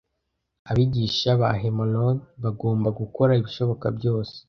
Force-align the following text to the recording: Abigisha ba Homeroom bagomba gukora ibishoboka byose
Abigisha 0.69 1.29
ba 1.41 1.49
Homeroom 1.61 2.17
bagomba 2.43 2.89
gukora 2.99 3.31
ibishoboka 3.39 3.85
byose 3.97 4.35